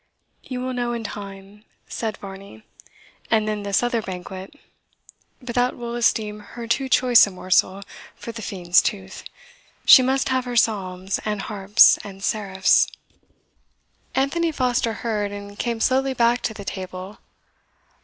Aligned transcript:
"You 0.43 0.61
will 0.61 0.73
know 0.73 0.93
in 0.93 1.03
time," 1.03 1.63
said 1.87 2.17
Varney; 2.17 2.63
"and 3.29 3.47
then 3.47 3.61
this 3.61 3.83
other 3.83 4.01
banquet 4.01 4.51
but 5.39 5.53
thou 5.53 5.73
wilt 5.73 5.95
esteem 5.95 6.39
Her 6.39 6.65
too 6.65 6.89
choice 6.89 7.27
a 7.27 7.29
morsel 7.29 7.83
for 8.15 8.31
the 8.31 8.41
fiend's 8.41 8.81
tooth 8.81 9.23
she 9.85 10.01
must 10.01 10.29
have 10.29 10.45
her 10.45 10.55
psalms, 10.55 11.19
and 11.23 11.43
harps, 11.43 11.99
and 12.03 12.23
seraphs." 12.23 12.87
Anthony 14.15 14.51
Foster 14.51 14.93
heard, 15.05 15.31
and 15.31 15.59
came 15.59 15.79
slowly 15.79 16.15
back 16.15 16.41
to 16.41 16.55
the 16.55 16.65
table. 16.65 17.19